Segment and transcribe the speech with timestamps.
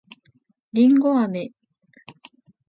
[0.73, 1.51] りんごあめ